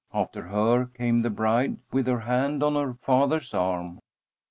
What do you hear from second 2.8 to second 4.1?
father's arm.